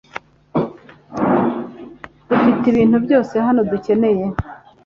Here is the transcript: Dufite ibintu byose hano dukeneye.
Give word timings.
Dufite 2.29 2.63
ibintu 2.69 2.97
byose 3.05 3.33
hano 3.45 3.61
dukeneye. 3.71 4.25